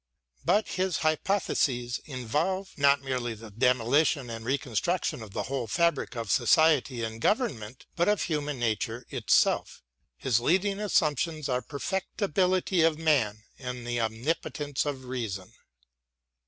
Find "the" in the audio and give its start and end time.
3.35-3.51, 5.33-5.43, 11.61-11.67, 13.85-14.01